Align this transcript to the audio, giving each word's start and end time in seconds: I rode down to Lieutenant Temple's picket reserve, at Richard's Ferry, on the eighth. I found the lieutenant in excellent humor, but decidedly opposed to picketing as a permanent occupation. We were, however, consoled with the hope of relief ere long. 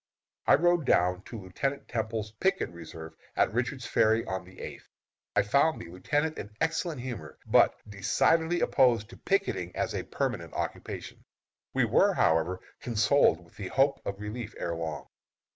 I 0.47 0.55
rode 0.55 0.87
down 0.87 1.21
to 1.25 1.39
Lieutenant 1.39 1.87
Temple's 1.87 2.31
picket 2.31 2.71
reserve, 2.71 3.13
at 3.35 3.53
Richard's 3.53 3.85
Ferry, 3.85 4.25
on 4.25 4.43
the 4.45 4.59
eighth. 4.59 4.89
I 5.35 5.43
found 5.43 5.79
the 5.79 5.91
lieutenant 5.91 6.39
in 6.39 6.49
excellent 6.59 7.01
humor, 7.01 7.37
but 7.45 7.75
decidedly 7.87 8.61
opposed 8.61 9.09
to 9.11 9.17
picketing 9.17 9.75
as 9.75 9.93
a 9.93 10.01
permanent 10.01 10.55
occupation. 10.55 11.23
We 11.75 11.85
were, 11.85 12.15
however, 12.15 12.61
consoled 12.79 13.45
with 13.45 13.57
the 13.57 13.67
hope 13.67 14.01
of 14.03 14.19
relief 14.19 14.55
ere 14.57 14.73
long. 14.75 15.07